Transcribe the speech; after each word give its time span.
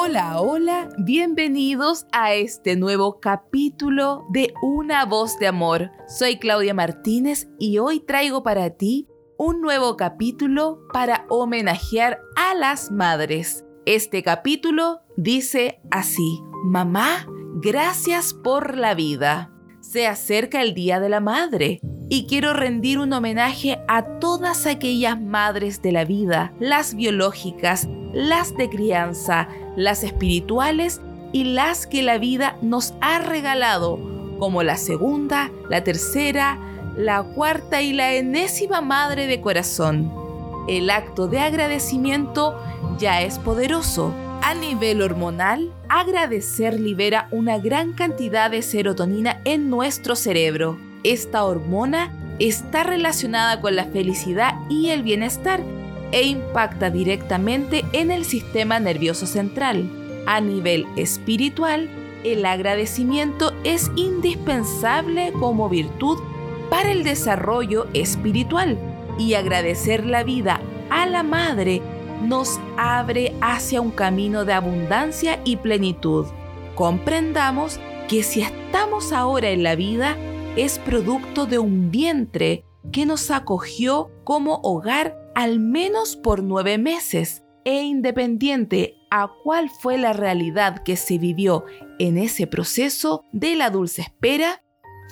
Hola, 0.00 0.40
hola, 0.40 0.88
bienvenidos 0.96 2.06
a 2.12 2.32
este 2.32 2.76
nuevo 2.76 3.18
capítulo 3.18 4.26
de 4.30 4.54
Una 4.62 5.04
voz 5.04 5.40
de 5.40 5.48
amor. 5.48 5.90
Soy 6.06 6.38
Claudia 6.38 6.72
Martínez 6.72 7.48
y 7.58 7.78
hoy 7.78 7.98
traigo 7.98 8.44
para 8.44 8.70
ti 8.70 9.08
un 9.38 9.60
nuevo 9.60 9.96
capítulo 9.96 10.78
para 10.92 11.26
homenajear 11.28 12.20
a 12.36 12.54
las 12.54 12.92
madres. 12.92 13.64
Este 13.86 14.22
capítulo 14.22 15.00
dice 15.16 15.80
así, 15.90 16.42
Mamá, 16.62 17.26
gracias 17.56 18.34
por 18.34 18.76
la 18.76 18.94
vida. 18.94 19.52
Se 19.80 20.06
acerca 20.06 20.62
el 20.62 20.74
Día 20.74 21.00
de 21.00 21.08
la 21.08 21.18
Madre 21.18 21.80
y 22.08 22.26
quiero 22.26 22.52
rendir 22.52 22.98
un 22.98 23.12
homenaje 23.12 23.80
a 23.86 24.02
todas 24.18 24.66
aquellas 24.66 25.20
madres 25.20 25.82
de 25.82 25.92
la 25.92 26.04
vida, 26.04 26.52
las 26.58 26.94
biológicas, 26.94 27.88
las 28.12 28.56
de 28.56 28.70
crianza, 28.70 29.48
las 29.76 30.02
espirituales 30.02 31.00
y 31.32 31.44
las 31.44 31.86
que 31.86 32.02
la 32.02 32.18
vida 32.18 32.56
nos 32.62 32.94
ha 33.00 33.18
regalado, 33.18 33.98
como 34.38 34.62
la 34.62 34.76
segunda, 34.76 35.50
la 35.68 35.84
tercera, 35.84 36.58
la 36.96 37.22
cuarta 37.22 37.82
y 37.82 37.92
la 37.92 38.14
enésima 38.14 38.80
madre 38.80 39.26
de 39.26 39.40
corazón. 39.40 40.10
El 40.66 40.90
acto 40.90 41.28
de 41.28 41.40
agradecimiento 41.40 42.58
ya 42.98 43.22
es 43.22 43.38
poderoso. 43.38 44.12
A 44.42 44.54
nivel 44.54 45.02
hormonal, 45.02 45.72
agradecer 45.88 46.80
libera 46.80 47.28
una 47.32 47.58
gran 47.58 47.92
cantidad 47.92 48.50
de 48.50 48.62
serotonina 48.62 49.40
en 49.44 49.68
nuestro 49.68 50.16
cerebro. 50.16 50.87
Esta 51.08 51.42
hormona 51.46 52.12
está 52.38 52.82
relacionada 52.82 53.62
con 53.62 53.74
la 53.74 53.86
felicidad 53.86 54.56
y 54.68 54.90
el 54.90 55.02
bienestar 55.02 55.62
e 56.12 56.24
impacta 56.24 56.90
directamente 56.90 57.82
en 57.94 58.10
el 58.10 58.26
sistema 58.26 58.78
nervioso 58.78 59.26
central. 59.26 59.88
A 60.26 60.42
nivel 60.42 60.84
espiritual, 60.96 61.88
el 62.24 62.44
agradecimiento 62.44 63.54
es 63.64 63.90
indispensable 63.96 65.32
como 65.32 65.70
virtud 65.70 66.18
para 66.68 66.92
el 66.92 67.04
desarrollo 67.04 67.86
espiritual 67.94 68.76
y 69.18 69.32
agradecer 69.32 70.04
la 70.04 70.24
vida 70.24 70.60
a 70.90 71.06
la 71.06 71.22
madre 71.22 71.80
nos 72.22 72.60
abre 72.76 73.34
hacia 73.40 73.80
un 73.80 73.92
camino 73.92 74.44
de 74.44 74.52
abundancia 74.52 75.40
y 75.46 75.56
plenitud. 75.56 76.26
Comprendamos 76.74 77.80
que 78.10 78.22
si 78.22 78.42
estamos 78.42 79.14
ahora 79.14 79.48
en 79.48 79.62
la 79.62 79.74
vida 79.74 80.14
es 80.58 80.80
producto 80.80 81.46
de 81.46 81.60
un 81.60 81.92
vientre 81.92 82.64
que 82.90 83.06
nos 83.06 83.30
acogió 83.30 84.10
como 84.24 84.58
hogar 84.64 85.16
al 85.36 85.60
menos 85.60 86.16
por 86.16 86.42
nueve 86.42 86.78
meses 86.78 87.44
e 87.64 87.84
independiente 87.84 88.96
a 89.08 89.30
cuál 89.44 89.70
fue 89.70 89.98
la 89.98 90.12
realidad 90.12 90.82
que 90.82 90.96
se 90.96 91.16
vivió 91.16 91.64
en 92.00 92.18
ese 92.18 92.48
proceso 92.48 93.24
de 93.30 93.54
la 93.54 93.70
dulce 93.70 94.02
espera, 94.02 94.64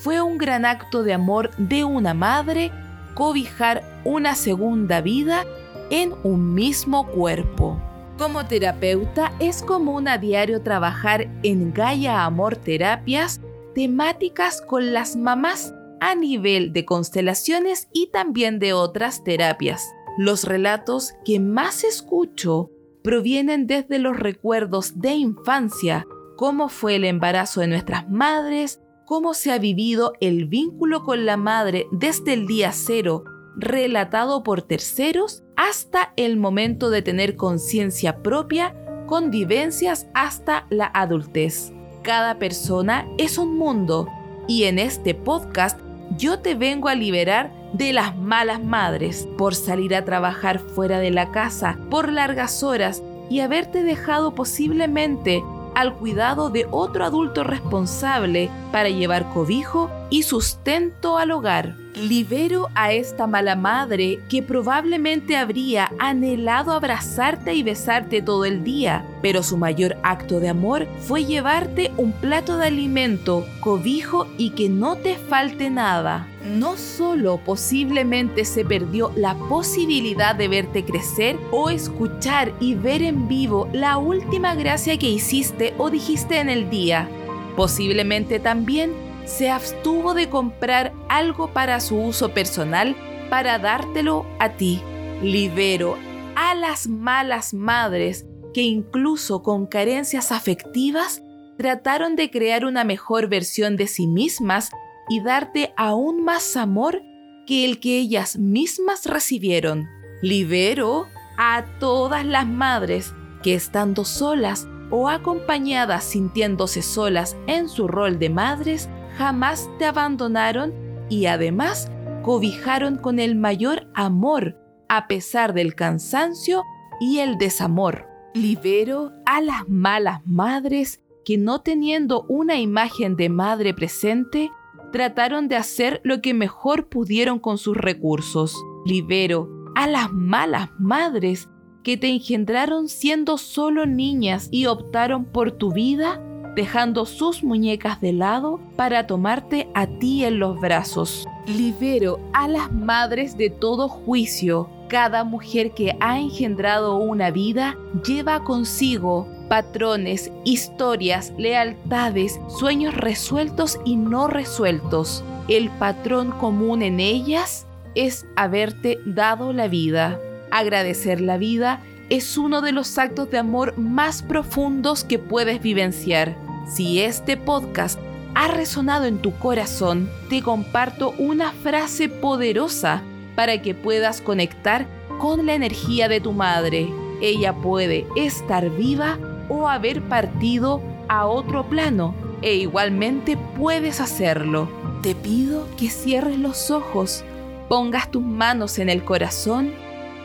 fue 0.00 0.22
un 0.22 0.38
gran 0.38 0.64
acto 0.64 1.02
de 1.02 1.12
amor 1.12 1.54
de 1.58 1.84
una 1.84 2.14
madre 2.14 2.72
cobijar 3.12 4.00
una 4.06 4.36
segunda 4.36 5.02
vida 5.02 5.44
en 5.90 6.14
un 6.22 6.54
mismo 6.54 7.06
cuerpo. 7.06 7.78
Como 8.16 8.46
terapeuta 8.46 9.30
es 9.40 9.62
común 9.62 10.08
a 10.08 10.16
diario 10.16 10.62
trabajar 10.62 11.28
en 11.42 11.74
Gaia 11.74 12.24
Amor 12.24 12.56
Terapias 12.56 13.42
temáticas 13.74 14.62
con 14.62 14.92
las 14.92 15.16
mamás 15.16 15.74
a 16.00 16.14
nivel 16.14 16.72
de 16.72 16.84
constelaciones 16.84 17.88
y 17.92 18.08
también 18.08 18.58
de 18.58 18.72
otras 18.72 19.24
terapias. 19.24 19.92
Los 20.16 20.44
relatos 20.44 21.14
que 21.24 21.40
más 21.40 21.82
escucho 21.84 22.70
provienen 23.02 23.66
desde 23.66 23.98
los 23.98 24.16
recuerdos 24.16 25.00
de 25.00 25.14
infancia, 25.14 26.06
cómo 26.36 26.68
fue 26.68 26.96
el 26.96 27.04
embarazo 27.04 27.60
de 27.60 27.66
nuestras 27.66 28.08
madres, 28.08 28.80
cómo 29.06 29.34
se 29.34 29.52
ha 29.52 29.58
vivido 29.58 30.12
el 30.20 30.46
vínculo 30.46 31.02
con 31.02 31.26
la 31.26 31.36
madre 31.36 31.86
desde 31.90 32.32
el 32.32 32.46
día 32.46 32.72
cero, 32.72 33.24
relatado 33.56 34.42
por 34.42 34.62
terceros, 34.62 35.42
hasta 35.56 36.12
el 36.16 36.36
momento 36.36 36.90
de 36.90 37.02
tener 37.02 37.36
conciencia 37.36 38.22
propia, 38.22 38.74
con 39.06 39.30
vivencias 39.30 40.06
hasta 40.14 40.66
la 40.70 40.90
adultez. 40.94 41.72
Cada 42.04 42.34
persona 42.34 43.06
es 43.16 43.38
un 43.38 43.56
mundo. 43.56 44.08
Y 44.46 44.64
en 44.64 44.78
este 44.78 45.14
podcast 45.14 45.80
yo 46.18 46.38
te 46.38 46.54
vengo 46.54 46.88
a 46.88 46.94
liberar 46.94 47.50
de 47.72 47.94
las 47.94 48.14
malas 48.14 48.62
madres 48.62 49.26
por 49.38 49.54
salir 49.54 49.94
a 49.94 50.04
trabajar 50.04 50.58
fuera 50.58 50.98
de 50.98 51.10
la 51.10 51.32
casa 51.32 51.78
por 51.90 52.12
largas 52.12 52.62
horas 52.62 53.02
y 53.30 53.40
haberte 53.40 53.82
dejado 53.82 54.34
posiblemente 54.34 55.42
al 55.74 55.94
cuidado 55.94 56.50
de 56.50 56.66
otro 56.70 57.06
adulto 57.06 57.42
responsable 57.42 58.50
para 58.70 58.90
llevar 58.90 59.32
cobijo 59.32 59.90
y 60.10 60.22
sustento 60.22 61.18
al 61.18 61.30
hogar. 61.30 61.76
Libero 61.94 62.68
a 62.74 62.92
esta 62.92 63.28
mala 63.28 63.54
madre 63.54 64.18
que 64.28 64.42
probablemente 64.42 65.36
habría 65.36 65.92
anhelado 66.00 66.72
abrazarte 66.72 67.54
y 67.54 67.62
besarte 67.62 68.20
todo 68.20 68.44
el 68.44 68.64
día, 68.64 69.04
pero 69.22 69.44
su 69.44 69.56
mayor 69.56 69.96
acto 70.02 70.40
de 70.40 70.48
amor 70.48 70.88
fue 70.98 71.24
llevarte 71.24 71.92
un 71.96 72.12
plato 72.12 72.56
de 72.56 72.66
alimento, 72.66 73.46
cobijo 73.60 74.26
y 74.36 74.50
que 74.50 74.68
no 74.68 74.96
te 74.96 75.16
falte 75.16 75.70
nada. 75.70 76.28
No 76.44 76.76
solo 76.76 77.38
posiblemente 77.38 78.44
se 78.44 78.64
perdió 78.64 79.12
la 79.14 79.34
posibilidad 79.34 80.34
de 80.34 80.48
verte 80.48 80.84
crecer 80.84 81.38
o 81.52 81.70
escuchar 81.70 82.52
y 82.60 82.74
ver 82.74 83.02
en 83.02 83.28
vivo 83.28 83.68
la 83.72 83.98
última 83.98 84.56
gracia 84.56 84.98
que 84.98 85.08
hiciste 85.08 85.74
o 85.78 85.90
dijiste 85.90 86.40
en 86.40 86.50
el 86.50 86.68
día, 86.70 87.08
posiblemente 87.56 88.40
también 88.40 88.92
se 89.24 89.50
abstuvo 89.50 90.14
de 90.14 90.28
comprar 90.28 90.92
algo 91.08 91.52
para 91.52 91.80
su 91.80 91.96
uso 91.98 92.32
personal 92.34 92.96
para 93.30 93.58
dártelo 93.58 94.26
a 94.38 94.50
ti. 94.50 94.82
Libero 95.22 95.96
a 96.36 96.54
las 96.54 96.88
malas 96.88 97.54
madres 97.54 98.26
que 98.52 98.62
incluso 98.62 99.42
con 99.42 99.66
carencias 99.66 100.32
afectivas 100.32 101.22
trataron 101.56 102.16
de 102.16 102.30
crear 102.30 102.64
una 102.64 102.84
mejor 102.84 103.28
versión 103.28 103.76
de 103.76 103.86
sí 103.86 104.06
mismas 104.06 104.70
y 105.08 105.20
darte 105.20 105.72
aún 105.76 106.24
más 106.24 106.56
amor 106.56 107.02
que 107.46 107.64
el 107.64 107.80
que 107.80 107.98
ellas 107.98 108.36
mismas 108.36 109.06
recibieron. 109.06 109.88
Libero 110.22 111.06
a 111.36 111.64
todas 111.78 112.24
las 112.24 112.46
madres 112.46 113.14
que 113.42 113.54
estando 113.54 114.04
solas 114.04 114.66
o 114.90 115.08
acompañadas 115.08 116.04
sintiéndose 116.04 116.82
solas 116.82 117.36
en 117.46 117.68
su 117.68 117.88
rol 117.88 118.18
de 118.18 118.30
madres, 118.30 118.88
jamás 119.16 119.68
te 119.78 119.84
abandonaron 119.84 120.72
y 121.08 121.26
además 121.26 121.90
cobijaron 122.22 122.96
con 122.96 123.18
el 123.18 123.34
mayor 123.34 123.88
amor 123.94 124.56
a 124.88 125.06
pesar 125.06 125.54
del 125.54 125.74
cansancio 125.74 126.62
y 127.00 127.18
el 127.18 127.38
desamor. 127.38 128.06
Libero 128.34 129.12
a 129.26 129.40
las 129.40 129.68
malas 129.68 130.20
madres 130.24 131.00
que 131.24 131.38
no 131.38 131.60
teniendo 131.60 132.24
una 132.28 132.58
imagen 132.58 133.16
de 133.16 133.28
madre 133.28 133.72
presente, 133.72 134.50
trataron 134.92 135.48
de 135.48 135.56
hacer 135.56 136.00
lo 136.04 136.20
que 136.20 136.34
mejor 136.34 136.88
pudieron 136.88 137.38
con 137.38 137.58
sus 137.58 137.76
recursos. 137.76 138.54
Libero 138.84 139.48
a 139.74 139.86
las 139.86 140.12
malas 140.12 140.68
madres 140.78 141.48
que 141.82 141.96
te 141.96 142.08
engendraron 142.08 142.88
siendo 142.88 143.38
solo 143.38 143.86
niñas 143.86 144.48
y 144.50 144.66
optaron 144.66 145.24
por 145.24 145.52
tu 145.52 145.72
vida 145.72 146.20
dejando 146.54 147.06
sus 147.06 147.42
muñecas 147.42 148.00
de 148.00 148.12
lado 148.12 148.60
para 148.76 149.06
tomarte 149.06 149.68
a 149.74 149.86
ti 149.86 150.24
en 150.24 150.38
los 150.38 150.60
brazos. 150.60 151.26
Libero 151.46 152.20
a 152.32 152.48
las 152.48 152.72
madres 152.72 153.36
de 153.36 153.50
todo 153.50 153.88
juicio. 153.88 154.68
Cada 154.88 155.24
mujer 155.24 155.72
que 155.72 155.96
ha 156.00 156.18
engendrado 156.18 156.96
una 156.96 157.30
vida 157.30 157.76
lleva 158.04 158.44
consigo 158.44 159.26
patrones, 159.48 160.30
historias, 160.44 161.32
lealtades, 161.36 162.40
sueños 162.48 162.94
resueltos 162.94 163.78
y 163.84 163.96
no 163.96 164.28
resueltos. 164.28 165.24
El 165.48 165.68
patrón 165.70 166.30
común 166.32 166.82
en 166.82 167.00
ellas 167.00 167.66
es 167.94 168.26
haberte 168.36 168.98
dado 169.04 169.52
la 169.52 169.68
vida. 169.68 170.18
Agradecer 170.50 171.20
la 171.20 171.36
vida 171.36 171.80
es 172.10 172.36
uno 172.36 172.60
de 172.60 172.72
los 172.72 172.98
actos 172.98 173.30
de 173.30 173.38
amor 173.38 173.76
más 173.78 174.22
profundos 174.22 175.04
que 175.04 175.18
puedes 175.18 175.62
vivenciar. 175.62 176.36
Si 176.68 177.00
este 177.00 177.36
podcast 177.36 177.98
ha 178.34 178.48
resonado 178.48 179.04
en 179.04 179.18
tu 179.18 179.32
corazón, 179.38 180.10
te 180.28 180.42
comparto 180.42 181.14
una 181.18 181.52
frase 181.52 182.08
poderosa 182.08 183.02
para 183.36 183.62
que 183.62 183.74
puedas 183.74 184.20
conectar 184.20 184.86
con 185.18 185.46
la 185.46 185.54
energía 185.54 186.08
de 186.08 186.20
tu 186.20 186.32
madre. 186.32 186.88
Ella 187.20 187.52
puede 187.54 188.06
estar 188.16 188.70
viva 188.70 189.18
o 189.48 189.68
haber 189.68 190.02
partido 190.02 190.82
a 191.08 191.26
otro 191.26 191.68
plano 191.68 192.14
e 192.42 192.56
igualmente 192.56 193.36
puedes 193.56 194.00
hacerlo. 194.00 194.68
Te 195.02 195.14
pido 195.14 195.68
que 195.76 195.88
cierres 195.90 196.38
los 196.38 196.70
ojos, 196.70 197.24
pongas 197.68 198.10
tus 198.10 198.22
manos 198.22 198.78
en 198.78 198.88
el 198.88 199.04
corazón 199.04 199.72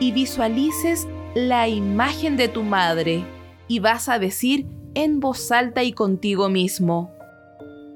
y 0.00 0.12
visualices 0.12 1.06
la 1.34 1.68
imagen 1.68 2.36
de 2.36 2.48
tu 2.48 2.62
madre 2.62 3.24
y 3.68 3.78
vas 3.78 4.08
a 4.08 4.18
decir 4.18 4.66
en 4.94 5.20
voz 5.20 5.52
alta 5.52 5.82
y 5.82 5.92
contigo 5.92 6.48
mismo, 6.48 7.12